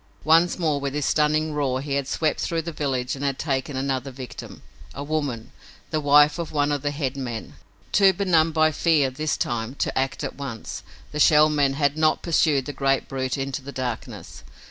Once 0.23 0.57
more 0.57 0.79
with 0.79 0.95
his 0.95 1.05
stunning 1.05 1.53
roar 1.53 1.79
he 1.79 1.93
had 1.93 2.07
swept 2.07 2.39
through 2.39 2.63
the 2.63 2.71
village 2.71 3.15
and 3.15 3.23
had 3.23 3.37
taken 3.37 3.77
another 3.77 4.09
victim, 4.09 4.63
a 4.95 5.03
woman, 5.03 5.51
the 5.91 6.01
wife 6.01 6.39
of 6.39 6.51
one 6.51 6.71
of 6.71 6.81
the 6.81 6.89
head 6.89 7.15
men. 7.15 7.53
Too 7.91 8.11
benumbed 8.11 8.55
by 8.55 8.71
fear, 8.71 9.11
this 9.11 9.37
time, 9.37 9.75
to 9.75 9.95
act 9.95 10.23
at 10.23 10.33
once, 10.35 10.81
the 11.11 11.19
Shell 11.19 11.49
Men 11.49 11.73
had 11.73 11.97
not 11.99 12.23
pursued 12.23 12.65
the 12.65 12.73
great 12.73 13.07
brute 13.07 13.37
into 13.37 13.61
the 13.61 13.71
darkness. 13.71 14.43